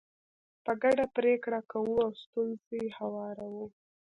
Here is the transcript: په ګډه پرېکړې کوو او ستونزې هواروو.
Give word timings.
په 0.63 0.71
ګډه 0.83 1.05
پرېکړې 1.15 1.59
کوو 1.71 1.95
او 2.05 2.11
ستونزې 2.23 2.81
هواروو. 2.97 3.65